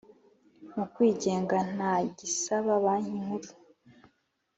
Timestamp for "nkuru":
3.23-3.49